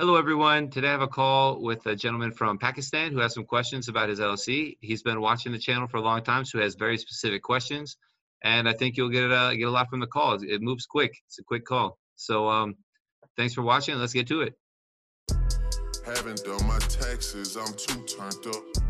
[0.00, 0.70] Hello, everyone.
[0.70, 4.08] Today I have a call with a gentleman from Pakistan who has some questions about
[4.08, 4.76] his LLC.
[4.80, 7.96] He's been watching the channel for a long time, so he has very specific questions.
[8.44, 10.38] And I think you'll get a, get a lot from the call.
[10.40, 11.16] It moves quick.
[11.26, 11.98] It's a quick call.
[12.14, 12.76] So um,
[13.36, 13.96] thanks for watching.
[13.96, 14.54] Let's get to it.
[16.06, 17.56] Haven't done my taxes.
[17.56, 18.87] I'm too turned up.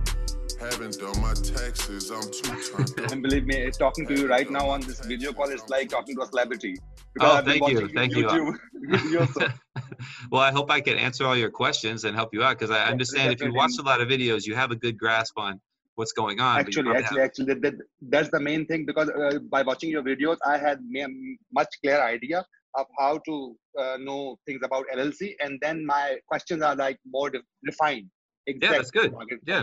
[0.61, 2.11] Haven't done my taxes.
[2.11, 3.13] I'm too turned.
[3.13, 6.17] And believe me, talking to you right now on this video call is like talking
[6.17, 6.75] to a celebrity.
[7.21, 7.89] Oh, thank you.
[7.95, 8.27] Thank you.
[8.27, 8.57] YouTube
[8.91, 9.51] videos,
[10.33, 12.79] well, I hope I can answer all your questions and help you out because I
[12.85, 15.61] Yeah, understand if you watch a lot of videos, you have a good grasp on
[15.95, 16.57] what's going on.
[16.57, 19.91] but actually, probably actually, actually, that, that, that's the main thing because uh, by watching
[19.91, 21.07] your videos, I had ma-
[21.53, 26.63] much clear idea of how to uh, know things about LLC, and then my questions
[26.63, 28.09] are like more de- refined.
[28.47, 29.15] Yeah, that's good.
[29.47, 29.63] Yeah.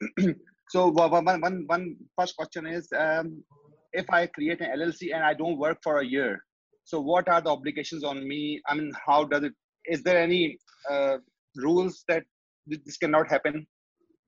[0.68, 3.42] so one, one, one, one first question is, um,
[3.92, 6.44] if I create an LLC and I don't work for a year,
[6.84, 8.60] so what are the obligations on me?
[8.68, 9.52] I mean, how does it?
[9.86, 10.58] Is there any
[10.90, 11.18] uh,
[11.56, 12.24] rules that
[12.66, 13.66] this cannot happen?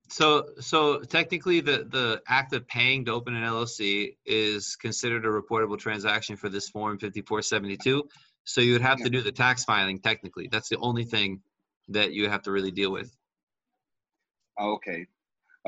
[0.09, 5.29] So, so technically, the the act of paying to open an LLC is considered a
[5.29, 8.03] reportable transaction for this Form 5472.
[8.43, 9.99] So you would have to do the tax filing.
[9.99, 11.41] Technically, that's the only thing
[11.89, 13.15] that you have to really deal with.
[14.59, 15.05] Okay.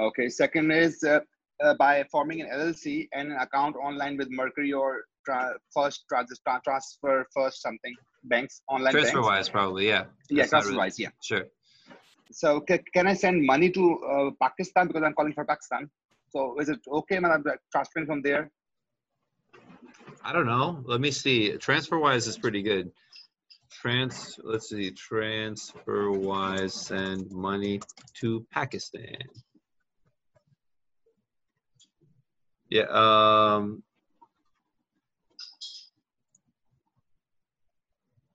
[0.01, 0.29] Okay.
[0.29, 1.19] Second is uh,
[1.63, 6.25] uh, by forming an LLC and an account online with Mercury or tra- first tra-
[6.63, 9.11] transfer first something banks online banks.
[9.11, 10.05] TransferWise, probably, yeah.
[10.29, 11.09] Yeah, That's not really- transfer-wise, yeah.
[11.23, 11.45] Sure.
[12.31, 15.89] So ca- can I send money to uh, Pakistan because I'm calling for Pakistan?
[16.29, 18.49] So is it okay when I'm transferring from there?
[20.23, 20.81] I don't know.
[20.85, 21.51] Let me see.
[21.57, 22.91] TransferWise is pretty good.
[23.71, 24.39] Trans.
[24.43, 24.91] Let's see.
[24.91, 27.81] TransferWise send money
[28.19, 29.17] to Pakistan.
[32.71, 32.87] Yeah.
[32.89, 33.83] Um.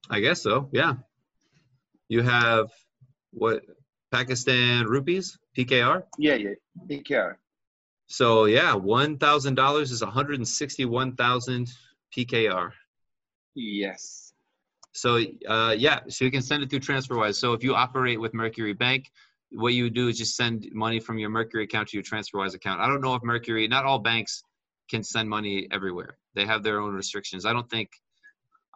[0.09, 0.69] I guess so.
[0.70, 0.95] Yeah.
[2.09, 2.70] You have
[3.33, 3.62] what?
[4.12, 6.03] Pakistan rupees, PKR.
[6.19, 6.98] Yeah, yeah.
[7.05, 7.39] Care.
[8.07, 11.69] So yeah, one thousand dollars is one hundred and sixty-one thousand
[12.17, 12.70] PKR.
[13.55, 14.33] Yes.
[14.92, 17.35] So uh, yeah, so you can send it through TransferWise.
[17.35, 19.11] So if you operate with Mercury Bank,
[19.52, 22.80] what you do is just send money from your Mercury account to your TransferWise account.
[22.80, 24.42] I don't know if Mercury, not all banks
[24.90, 26.18] can send money everywhere.
[26.34, 27.46] They have their own restrictions.
[27.46, 27.90] I don't think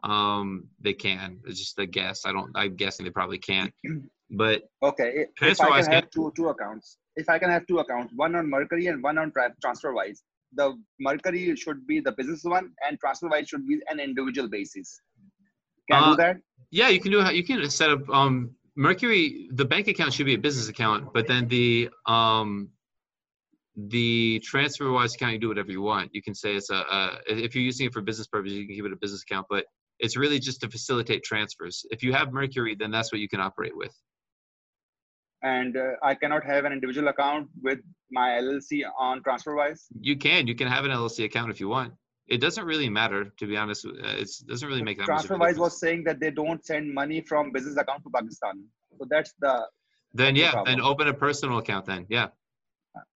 [0.03, 1.41] um, they can.
[1.47, 2.25] It's just a guess.
[2.25, 2.51] I don't.
[2.55, 3.73] I'm guessing they probably can't.
[4.33, 5.27] But Okay.
[5.27, 8.13] i- If I TransferWise can have two two accounts, if I can have two accounts,
[8.15, 10.19] one on Mercury and one on tra- TransferWise,
[10.55, 15.01] the Mercury should be the business one, and TransferWise should be an individual basis.
[15.91, 16.37] Can Uh, do that?
[16.71, 20.35] Yeah, you can do you can set up um Mercury the bank account should be
[20.35, 22.71] a business account, but then the um
[23.77, 26.11] the TransferWise account you do whatever you want.
[26.13, 28.75] You can say it's a, a if you're using it for business purposes, you can
[28.75, 29.65] keep it a business account, but
[29.99, 31.85] it's really just to facilitate transfers.
[31.91, 33.95] If you have Mercury, then that's what you can operate with.
[35.43, 37.79] And uh, I cannot have an individual account with
[38.11, 39.81] my LLC on TransferWise.
[40.01, 41.95] You can you can have an LLC account if you want.
[42.31, 43.85] It doesn't really matter to be honest.
[43.85, 47.77] It doesn't really make that TransferWise was saying that they don't send money from business
[47.77, 48.65] account to Pakistan.
[48.99, 49.67] So that's the
[50.15, 50.67] Then yeah, problem.
[50.77, 52.07] then open a personal account then.
[52.09, 52.29] Yeah.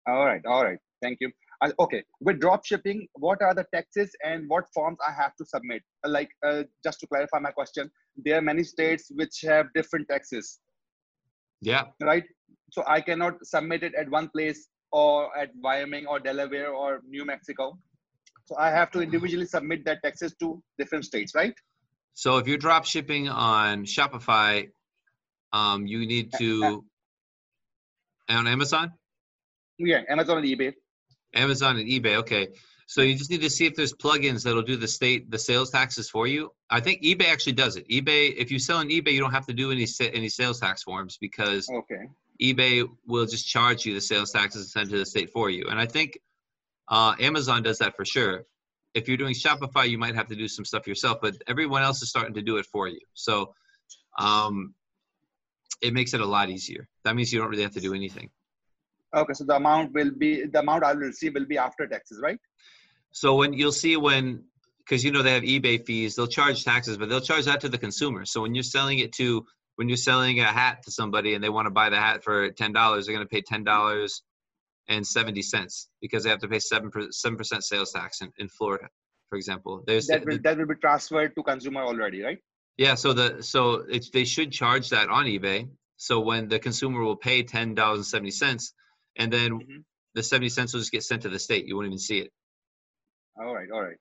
[0.08, 0.42] all right.
[0.46, 0.78] All right.
[1.02, 1.30] Thank you.
[1.62, 2.02] Uh, okay.
[2.20, 5.82] With drop shipping, what are the taxes and what forms I have to submit?
[6.04, 7.90] Uh, Like, uh, just to clarify my question,
[8.24, 10.60] there are many states which have different taxes,
[11.60, 11.84] Yeah.
[12.02, 12.24] right?
[12.72, 17.24] So I cannot submit it at one place or at Wyoming or Delaware or New
[17.24, 17.78] Mexico.
[18.46, 21.54] So I have to individually submit that taxes to different states, right?
[22.12, 24.68] So if you're drop shipping on Shopify,
[25.52, 26.84] um, you need to
[28.28, 28.92] on Amazon,
[29.78, 30.72] Yeah, Amazon and eBay.
[31.34, 32.16] Amazon and eBay.
[32.16, 32.48] Okay,
[32.86, 35.70] so you just need to see if there's plugins that'll do the state the sales
[35.70, 36.52] taxes for you.
[36.70, 37.88] I think eBay actually does it.
[37.88, 40.82] eBay, if you sell on eBay, you don't have to do any any sales tax
[40.82, 42.08] forms because Okay.
[42.42, 45.66] eBay will just charge you the sales taxes and send to the state for you.
[45.68, 46.18] And I think
[46.88, 48.44] uh, Amazon does that for sure.
[48.94, 52.00] If you're doing Shopify, you might have to do some stuff yourself, but everyone else
[52.02, 53.00] is starting to do it for you.
[53.14, 53.54] So
[54.18, 54.74] um,
[55.82, 56.88] it makes it a lot easier.
[57.04, 58.30] That means you don't really have to do anything.
[59.14, 59.32] Okay.
[59.32, 62.38] So the amount will be the amount I will receive will be after taxes, right?
[63.12, 64.44] So when you'll see when,
[64.78, 67.68] because you know they have eBay fees, they'll charge taxes, but they'll charge that to
[67.68, 68.24] the consumer.
[68.24, 69.46] So when you're selling it to,
[69.76, 72.50] when you're selling a hat to somebody and they want to buy the hat for
[72.50, 74.22] ten dollars, they're going to pay ten dollars
[74.88, 78.48] and seventy cents because they have to pay seven seven percent sales tax in, in
[78.48, 78.88] Florida,
[79.28, 79.82] for example.
[79.86, 82.38] There's That will that will be transferred to consumer already, right?
[82.76, 85.68] yeah, so the so it's they should charge that on eBay.
[85.96, 88.74] So when the consumer will pay ten dollars and seventy cents,
[89.16, 89.84] and then Mhm.
[90.14, 91.66] the seventy cents will just get sent to the state.
[91.66, 92.32] You won't even see it.
[93.40, 93.96] All right, all right.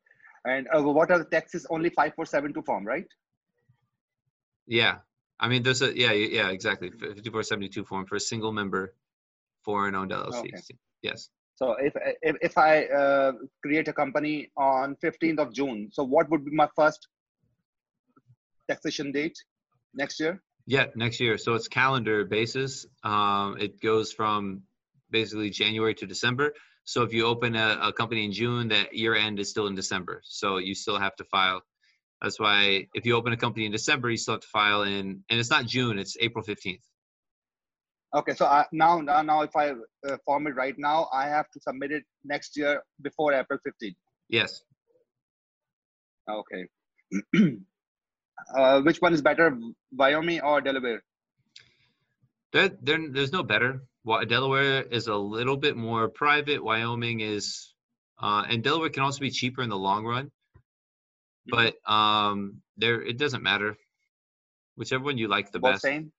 [0.45, 1.65] And uh, what are the taxes?
[1.69, 3.05] Only five four seven two form, right?
[4.67, 4.97] Yeah,
[5.39, 6.89] I mean, there's a yeah, yeah, exactly.
[6.89, 8.95] 5472 form for a single member
[9.63, 10.39] foreign owned LLC.
[10.39, 10.61] Okay.
[11.01, 11.29] Yes.
[11.55, 16.29] So if if, if I uh, create a company on 15th of June, so what
[16.29, 17.07] would be my first
[18.69, 19.37] taxation date
[19.93, 20.41] next year?
[20.65, 21.37] Yeah, next year.
[21.37, 22.85] So it's calendar basis.
[23.03, 24.63] Um, it goes from
[25.11, 26.53] basically January to December.
[26.85, 29.75] So if you open a, a company in June, that year end is still in
[29.75, 30.21] December.
[30.23, 31.61] So you still have to file.
[32.21, 35.23] That's why if you open a company in December, you still have to file in,
[35.29, 36.79] and it's not June, it's April 15th.
[38.15, 39.71] Okay, so I, now, now, now, if I
[40.07, 43.95] uh, form it right now, I have to submit it next year before April 15th.
[44.29, 44.61] Yes.
[46.29, 46.67] Okay.
[48.55, 49.57] uh, which one is better,
[49.91, 51.01] Wyoming or Delaware?
[52.51, 53.83] There, there, there's no better.
[54.03, 56.63] Wa- Delaware is a little bit more private.
[56.63, 57.73] Wyoming is,
[58.21, 60.29] uh, and Delaware can also be cheaper in the long run.
[61.47, 63.75] But um, there, it doesn't matter.
[64.75, 65.81] Whichever one you like the Both best.
[65.81, 66.11] same?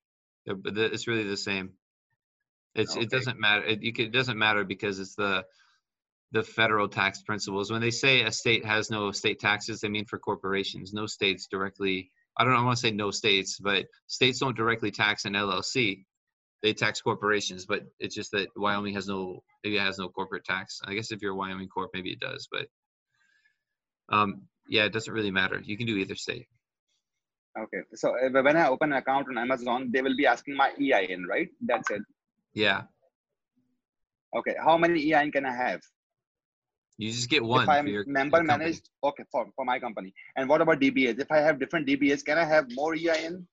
[0.45, 0.59] They're-
[0.93, 1.71] It's really the same.
[2.75, 3.05] It's Okay.
[3.05, 3.65] it doesn't matter.
[3.65, 5.45] It, you can, it doesn't matter because it's the
[6.33, 7.71] the federal tax principles.
[7.71, 10.93] When they say a state has no state taxes, they mean for corporations.
[10.93, 12.11] No states directly.
[12.37, 12.53] I don't.
[12.53, 16.05] know, I want to say no states, but states don't directly tax an LLC.
[16.63, 19.45] They tax corporations, but it's just that Wyoming has no.
[19.63, 20.81] Maybe it has no corporate tax.
[20.85, 22.67] I guess if you're a Wyoming corp, maybe it does, but
[24.09, 25.61] um, yeah, it doesn't really matter.
[25.63, 26.47] You can do either state.
[27.57, 30.73] Okay, so uh, when I open an account on Amazon, they will be asking my
[30.81, 31.49] EIN, right?
[31.61, 32.03] That's it.
[32.55, 32.83] Yeah,
[34.35, 35.81] Okay, how many EIN can I have?
[36.97, 40.13] you just get one if I'm your member your managed, okay, for, for my company.
[40.37, 41.21] And what about DBAs?
[41.21, 43.47] If I have different DBAs, can I have more EIN?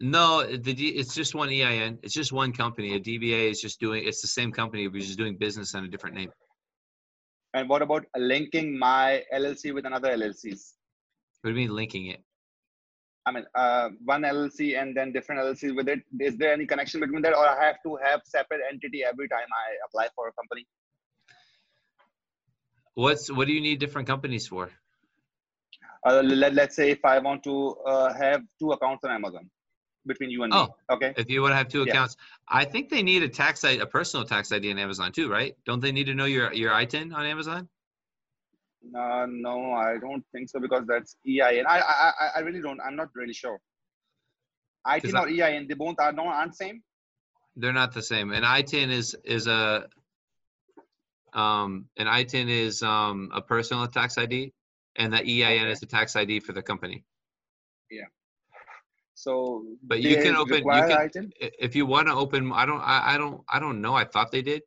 [0.00, 1.98] No, the D, it's just one EIN.
[2.02, 2.94] It's just one company.
[2.94, 4.06] A DBA is just doing.
[4.06, 6.30] It's the same company, but just doing business on a different name.
[7.54, 10.72] And what about linking my LLC with another LLCs?
[11.40, 12.22] What do you mean linking it?
[13.26, 16.00] I mean, uh, one LLC and then different LLCs with it.
[16.20, 19.48] Is there any connection between that, or I have to have separate entity every time
[19.52, 20.64] I apply for a company?
[22.94, 24.70] What's what do you need different companies for?
[26.06, 29.50] Uh, let, let's say if I want to uh, have two accounts on Amazon
[30.06, 30.58] between you and me.
[30.58, 30.76] Oh.
[30.88, 31.12] Okay.
[31.16, 31.92] If you want to have two Yeah.
[31.92, 32.16] accounts,
[32.48, 35.56] I think they need a tax a personal tax ID on Amazon too, right?
[35.66, 37.68] Don't they need to know your your ITIN on Amazon?
[38.94, 41.64] Uh, no, I don't think so because that's EIN.
[41.66, 42.80] I, I, I- really don't.
[42.80, 43.58] I'm not really sure.
[44.86, 46.82] ITIN I- or EIN, they both are no aren't same.
[47.56, 48.32] They're not the same.
[48.32, 49.88] And ITIN is is a
[51.32, 54.52] um an ITIN is um a personal tax ID,
[54.96, 55.70] and the EIN Okay.
[55.72, 57.04] is the tax ID for the company.
[57.90, 58.04] Yeah.
[59.14, 61.32] So, But you can open- you can- ITIN?
[61.40, 64.30] if you want to open i don't I, I don't i don't know i thought
[64.30, 64.62] they did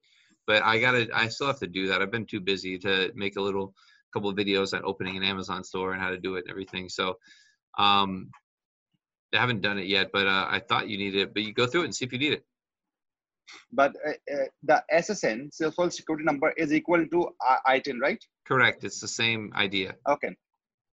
[0.48, 3.36] but i gotta i still have to do that i've been too busy to make
[3.38, 3.76] a little
[4.14, 6.90] couple of videos on opening an amazon store and how to do it and everything
[6.90, 7.16] so
[7.78, 8.30] um
[9.34, 11.68] i haven't done it yet but uh, i thought you needed it but you go
[11.68, 12.44] through it and see if you need it
[13.72, 18.22] But uh, uh, the SSN, so Social Security number, is equal to I- ITIN, right?
[18.48, 20.36] correct it's the same idea Okay.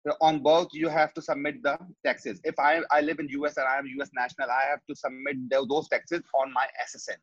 [0.07, 2.41] So on both, you have to submit the taxes.
[2.45, 5.37] If I, I live in US and I am US national, I have to submit
[5.51, 7.17] tho- those taxes on my SSN.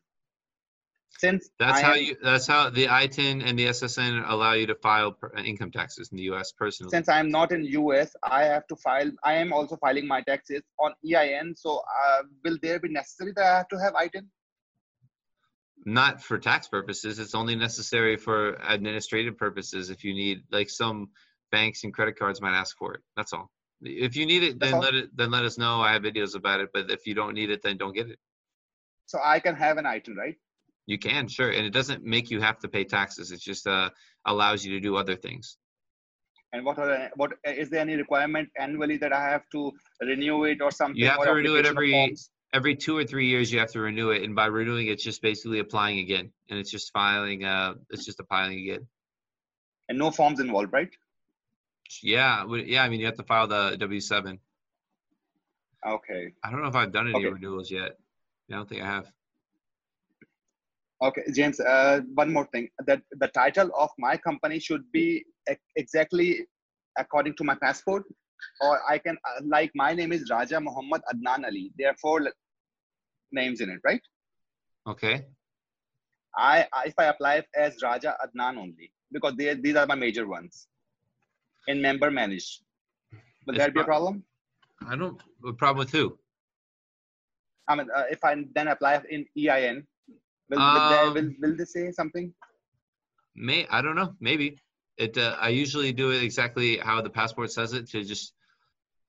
[1.18, 4.66] Since that's I how am- you that's how the itin and the ssn allow you
[4.66, 7.64] to file per, uh, income taxes in the us personally since I am not in
[7.64, 9.10] US, I have to file.
[9.22, 11.54] I am also filing my taxes on EIN.
[11.56, 14.26] So uh, will there be necessary that I have to have ITIN?
[15.86, 21.10] not for tax purposes it's only necessary for administrative purposes if you need like some
[21.50, 23.50] banks and credit cards might ask for it that's all
[23.82, 26.60] if you need it then let it then let us know i have videos about
[26.60, 28.18] it but if you don't need it then don't get it
[29.06, 30.36] So I can have an ITIN, right?
[30.86, 33.88] You can sure and it doesn't make you have to pay taxes it just uh,
[34.26, 35.56] allows you to do other things
[36.54, 37.30] And what are the- what
[37.62, 39.60] is there any requirement annually that I have to
[40.10, 41.00] renew it or something?
[41.00, 42.20] You have to renew it every- forms?
[42.58, 45.20] every two or three years you have to renew it and by renewing it's just
[45.28, 48.82] basically applying again and it's just filing uh it's just applying again
[49.88, 50.92] and no forms involved, right?
[52.14, 54.38] yeah yeah i mean you have to file the w7
[55.96, 56.22] Okay.
[56.44, 57.32] i don't know if i've done any Okay.
[57.38, 57.92] renewals yet
[58.50, 59.06] i don't think i have
[61.02, 61.60] Okay, James.
[61.60, 62.68] Uh, one more thing.
[62.86, 65.24] That the title of my company should be
[65.76, 66.46] exactly
[66.98, 68.04] according to my passport,
[68.60, 71.72] or I can uh, like my name is Raja Muhammad Adnan Ali.
[71.78, 72.20] There are four
[73.32, 74.00] names in it, right?
[74.86, 75.26] okay
[76.36, 80.26] I, I if I apply as Raja Adnan only because they these are my major
[80.26, 80.68] ones.
[81.66, 82.62] In member managed,
[83.46, 84.22] will It's that be a problem?
[84.86, 86.18] i don't a problem with who
[87.68, 89.86] I mean, uh, if I then apply in EIN,
[90.48, 92.32] will, they, will Um, will they say something?
[93.34, 94.14] May I don't know.
[94.20, 94.58] Maybe
[94.96, 95.18] it.
[95.18, 97.88] Uh, I usually do it exactly how the passport says it.
[97.90, 98.34] To just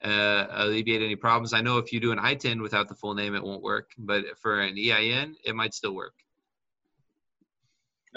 [0.03, 1.53] uh, alleviate any problems.
[1.53, 4.23] I know if you do an ITIN without the full name, it won't work, but
[4.41, 6.13] for an EIN, it might still work.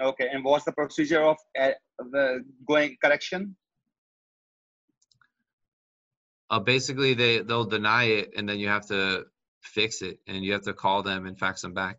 [0.00, 3.56] Okay, and what's the procedure of uh, the going correction?
[6.50, 9.24] Uh, basically, they they'll deny it, and then you have to
[9.62, 11.96] fix it, and you have to call them and fax them back.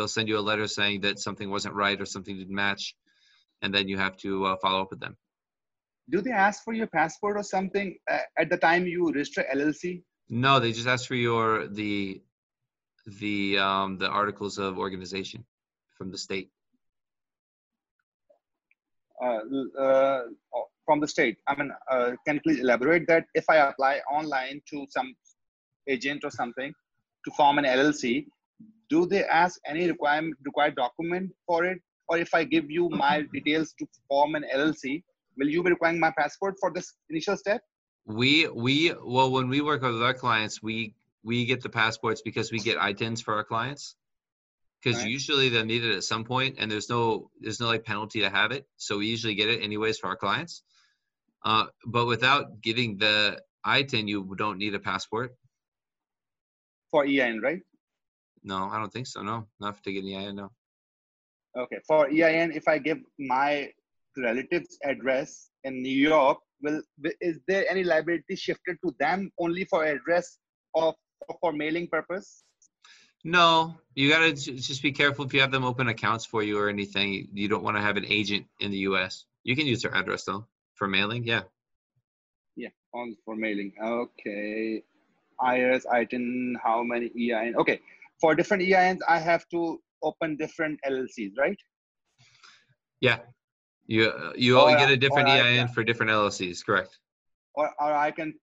[0.00, 2.96] They'll send you a letter saying that something wasn't right or something didn't match,
[3.60, 5.14] and then you have to uh, follow up with them.
[6.08, 10.02] Do they ask for your passport or something uh, at the time you register LLC?
[10.30, 12.22] No, they just ask for your the
[13.20, 15.44] the um the articles of organization
[15.98, 16.48] from the state.
[19.22, 19.40] Uh,
[19.78, 20.22] uh,
[20.86, 21.36] from the state.
[21.46, 25.14] I mean, uh, can you please elaborate that if I apply online to some
[25.86, 26.72] agent or something
[27.26, 28.24] to form an LLC,
[28.88, 31.80] do they ask any requirement required document for it?
[32.08, 35.02] Or if I give you my details to form an LLC,
[35.36, 37.62] will you be requiring my passport for this initial step?
[38.06, 42.50] We we well when we work with our clients, we we get the passports because
[42.50, 43.96] we get ITINs for our clients.
[44.82, 45.10] Because Right.
[45.10, 48.30] usually they'll need it at some point, and there's no there's no like penalty to
[48.30, 50.62] have it, so we usually get it anyways for our clients.
[51.44, 55.36] Uh, but without getting the ITIN, you don't need a passport.
[56.90, 57.60] For EIN, right?
[58.42, 59.22] No, I don't think so.
[59.22, 60.36] No, not to get the EIN.
[60.36, 60.50] No.
[61.56, 61.78] Okay.
[61.86, 63.70] For EIN, if I give my
[64.16, 66.82] relative's address in New York, will
[67.20, 70.38] is there any liability shifted to them only for address
[70.74, 70.94] or
[71.40, 72.44] for mailing purpose?
[73.22, 76.68] No, you gotta just be careful if you have them open accounts for you or
[76.68, 77.28] anything.
[77.34, 79.26] You don't want to have an agent in the U.S.
[79.44, 81.24] You can use their address though for mailing.
[81.24, 81.42] Yeah.
[82.56, 83.72] Yeah, on for mailing.
[83.82, 84.82] Okay.
[85.40, 87.56] IRS, ITIN, how many EIN?
[87.56, 87.80] Okay.
[88.20, 91.56] For different EINs, I have to open different LLCs, right?
[93.00, 93.18] Yeah.
[93.86, 95.66] You uh, you Or only get a different or I- EIN yeah.
[95.68, 96.64] for different LLCs.
[96.64, 96.98] Correct.
[97.54, 98.34] Or, or I can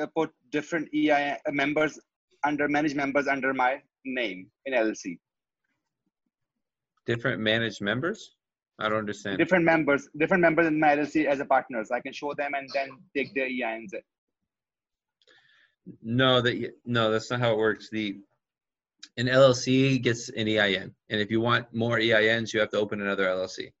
[0.00, 1.98] uh, put different EIN members
[2.44, 5.18] under managed members under my name in LLC.
[7.06, 8.36] Different managed members.
[8.78, 9.38] I don't understand.
[9.38, 11.90] Different members, different members in my LLC as a partners.
[11.90, 13.90] I can show them and then take their EINs.
[16.02, 17.88] No, that no, that's not how it works.
[17.90, 18.18] The
[19.16, 23.00] an LLC gets an EIN, and if you want more EINs, you have to open
[23.00, 23.72] another LLC.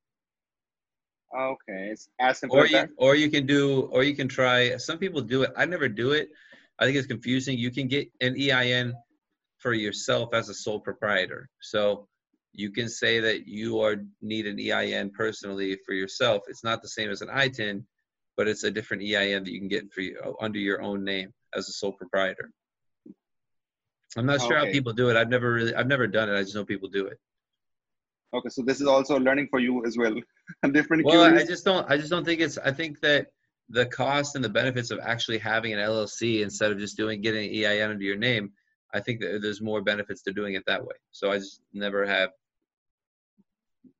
[1.36, 2.88] Okay, it's as simple Or you that.
[2.96, 4.76] or you can do or you can try.
[4.76, 5.52] Some people do it.
[5.56, 6.30] I never do it.
[6.78, 7.58] I think it's confusing.
[7.58, 8.94] You can get an EIN
[9.58, 11.48] for yourself as a sole proprietor.
[11.60, 12.08] So
[12.52, 16.44] you can say that you are need an EIN personally for yourself.
[16.48, 17.84] It's not the same as an ITIN,
[18.36, 21.34] but it's a different EIN that you can get for you under your own name
[21.54, 22.50] as a sole proprietor.
[24.16, 25.16] I'm not sure how people do it.
[25.16, 26.36] I've never really I've never done it.
[26.38, 27.18] I just know people do it.
[28.34, 30.14] Okay, so this is also learning for you as well.
[30.72, 31.88] different Well, I just don't.
[31.90, 32.58] I just don't think it's.
[32.58, 33.28] I think that
[33.68, 37.48] the cost and the benefits of actually having an LLC instead of just doing getting
[37.48, 38.52] an EIN under your name,
[38.94, 40.94] I think that there's more benefits to doing it that way.
[41.12, 42.30] So I just never have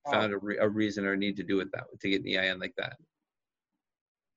[0.06, 0.12] Oh.
[0.12, 2.28] found a, re- a reason or need to do it that way to get an
[2.28, 2.96] EIN like that.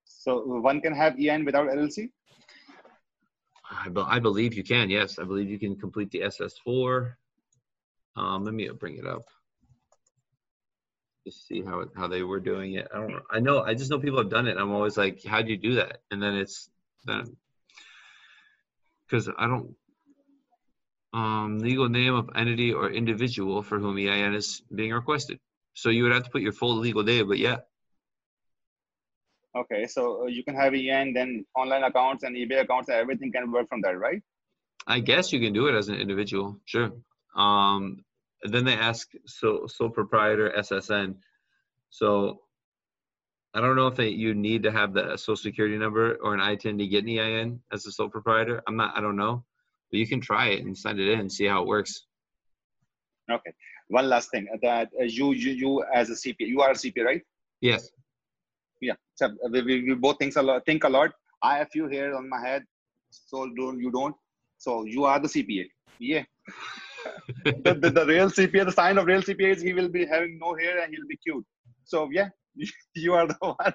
[0.06, 2.10] So one can have EIN without LLC.
[3.70, 4.90] I, be, I believe you can.
[4.90, 7.14] Yes, I believe you can complete the SS4.
[8.16, 9.26] Um, let me bring it up.
[11.26, 12.88] Just see how how they were doing it.
[12.94, 13.24] I don't.
[13.30, 13.62] I know.
[13.62, 14.58] I just know people have done it.
[14.58, 16.00] I'm always like, how do you do that?
[16.12, 16.70] And then it's
[17.06, 17.36] then
[19.08, 19.76] because I don't.
[21.12, 25.40] Um, legal name of entity or individual for whom EIN is being requested.
[25.74, 27.58] So you would have to put your full legal name, but yeah,
[29.58, 33.32] Okay, so uh, you can have EIN, then online accounts and eBay accounts, and everything
[33.32, 34.22] can work from there, right?
[34.86, 36.92] I guess you can do it as an individual, sure.
[37.36, 38.04] Um,
[38.44, 41.16] then they ask so sole proprietor SSN.
[41.90, 42.42] So
[43.54, 46.40] I don't know if they, you need to have the social security number or an
[46.40, 48.62] ITIN to get an EIN as a sole proprietor.
[48.68, 49.44] I'm not, I don't know,
[49.92, 52.06] but you can try it and send it in and see how it works.
[53.30, 53.52] Okay.
[53.88, 57.04] One last thing that uh, you, you, you as a CPA, you are a CPA,
[57.04, 57.22] right?
[57.62, 57.90] Yes.
[58.82, 58.94] Yeah.
[59.16, 60.66] So uh, we, we, we both think a lot.
[60.66, 61.12] Think a lot.
[61.42, 62.64] I have few hairs on my head,
[63.10, 64.16] so don't you don't.
[64.58, 65.66] So you are the CPA.
[66.00, 66.24] Yeah.
[67.46, 70.38] the, the, the real CPA, the sign of real CPA is he will be having
[70.40, 71.46] no hair and he'll be cute.
[71.86, 72.30] So yeah,
[72.96, 73.74] you are the one.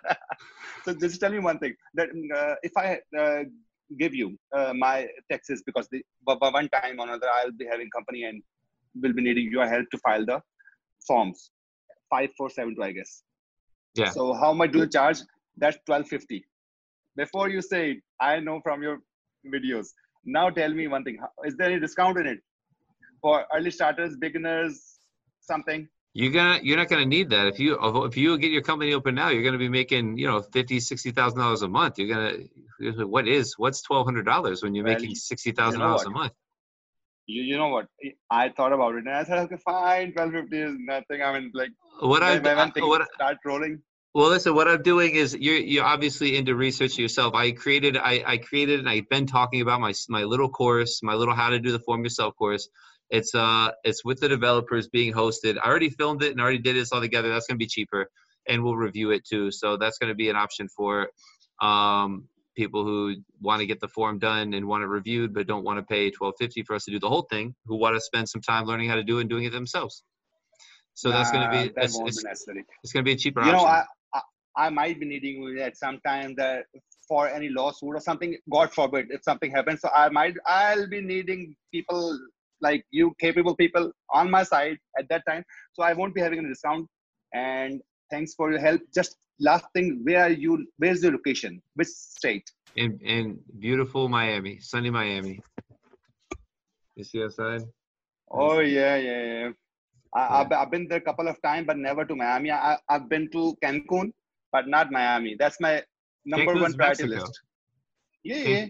[0.84, 3.44] so just tell me one thing that uh, if I uh,
[3.99, 7.88] give you uh, my taxes because the, but one time or another I'll be having
[7.90, 8.42] company and
[9.00, 10.40] will be needing your help to file the
[11.06, 11.50] forms.
[12.11, 13.23] Five four seven two, I guess.
[13.94, 14.10] Yeah.
[14.10, 15.18] So how much do you charge?
[15.56, 16.44] That's twelve fifty.
[17.16, 18.98] Before you say I know from your
[19.46, 19.88] videos.
[20.24, 21.18] Now tell me one thing.
[21.44, 22.38] Is there any discount in it
[23.20, 24.98] for early starters, beginners,
[25.40, 25.88] something?
[26.14, 29.14] You're gonna you're not gonna need that if you if you get your company open
[29.16, 29.30] now.
[29.30, 31.98] You're gonna be making you know fifty sixty thousand dollars a month.
[31.98, 36.04] You're gonna what is what's twelve hundred dollars when you're Well, making sixty thousand dollars
[36.04, 36.32] a month?
[37.26, 37.87] You, you know what?
[38.31, 41.23] I thought about it and I said, okay, fine, twelve fifty is nothing.
[41.23, 43.83] I mean, like What I when, when I- things what start rolling.
[44.14, 47.35] Well, listen, what I'm doing is you're you're obviously into research yourself.
[47.35, 51.14] I created I, I created and I've been talking about my my little course, my
[51.14, 52.69] little how to do the form yourself course.
[53.11, 55.57] It's uh it's with the developers being hosted.
[55.62, 57.28] I already filmed it and already did this all together.
[57.28, 58.09] That's gonna be cheaper,
[58.47, 59.50] and we'll review it too.
[59.50, 61.09] So that's gonna be an option for
[61.61, 65.64] um people who want to get the form done and want it reviewed but don't
[65.64, 68.28] want to pay 1250 for us to do the whole thing who want to spend
[68.28, 70.02] some time learning how to do it and doing it themselves
[70.94, 72.30] so that's going to be it's, it's, be
[72.82, 73.84] it's going to be a cheaper you know, I,
[74.14, 74.20] I
[74.56, 76.66] I might be needing you at some time that
[77.08, 78.37] for any lawsuit or something.
[78.50, 82.18] God forbid, if something happens, so I might I'll be needing people
[82.61, 85.44] like you, capable people on my side at that time.
[85.73, 86.87] So I won't be having a discount.
[87.34, 87.80] And
[88.11, 88.80] thanks for your help.
[88.94, 90.66] Just last thing, where are you?
[90.78, 91.62] Where's your location?
[91.74, 92.50] Which state?
[92.76, 95.40] in in beautiful Miami, sunny Miami.
[96.96, 97.62] You see outside?
[98.30, 99.50] Oh yeah, yeah, yeah.
[100.14, 102.50] I, I've, I've been there a couple of times, but never to Miami.
[102.50, 104.12] I, I've been to Cancun,
[104.52, 105.36] but not Miami.
[105.38, 105.82] That's my
[106.24, 107.24] number Cancun's one priority Mexico.
[107.24, 107.40] list.
[108.22, 108.66] Yeah, yeah.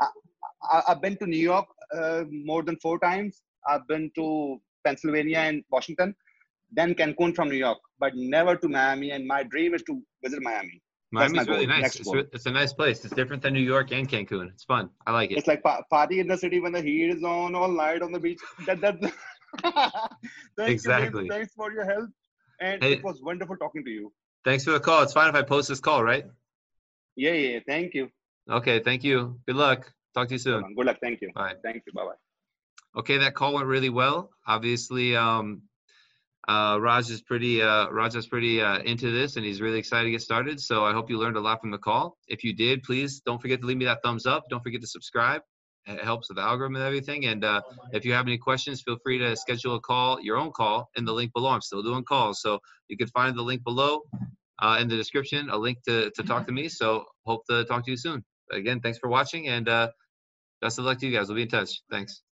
[0.00, 0.06] I,
[0.72, 3.42] I, I've been to New York uh, more than four times.
[3.66, 6.14] I've been to Pennsylvania and Washington,
[6.72, 9.10] then Cancun from New York, but never to Miami.
[9.10, 10.82] And my dream is to visit Miami.
[11.10, 11.96] Miami's really goal, nice.
[11.96, 13.04] It's, it's a nice place.
[13.04, 14.48] It's different than New York and Cancun.
[14.50, 14.90] It's fun.
[15.06, 15.38] I like it.
[15.38, 18.12] It's like pa- party in the city when the heat is on all night on
[18.12, 18.40] the beach.
[18.66, 19.00] That that.
[20.56, 21.24] Thank Exactly.
[21.24, 22.10] You, Thanks for your help,
[22.60, 22.92] and Hey.
[22.92, 24.12] it was wonderful talking to you.
[24.44, 25.02] Thanks for the call.
[25.02, 26.26] It's fine if I post this call, right?
[27.16, 27.52] Yeah, yeah.
[27.52, 27.60] yeah.
[27.66, 28.10] Thank you.
[28.50, 28.80] Okay.
[28.80, 29.40] Thank you.
[29.46, 29.90] Good luck.
[30.14, 30.74] Talk to you soon.
[30.76, 30.98] Good luck.
[31.02, 31.30] Thank you.
[31.34, 31.54] Bye.
[31.62, 31.92] Thank you.
[31.94, 33.00] Bye bye.
[33.00, 34.30] Okay, that call went really well.
[34.46, 35.62] Obviously, um,
[36.46, 40.04] uh, Raj is pretty uh, Raj is pretty uh, into this, and he's really excited
[40.04, 40.60] to get started.
[40.60, 42.16] So I hope you learned a lot from the call.
[42.28, 44.44] If you did, please don't forget to leave me that thumbs up.
[44.48, 45.42] Don't forget to subscribe.
[45.86, 47.26] It helps with the algorithm and everything.
[47.26, 50.52] And uh, if you have any questions, feel free to schedule a call, your own
[50.52, 51.50] call, in the link below.
[51.50, 54.02] I'm still doing calls, so you can find the link below
[54.58, 56.68] uh, in the description, a link to to talk to me.
[56.68, 58.24] So hope to talk to you soon.
[58.52, 59.88] Again, thanks for watching, and uh,
[60.60, 61.28] best of luck to you guys.
[61.28, 61.82] We'll be in touch.
[61.90, 62.27] Thanks.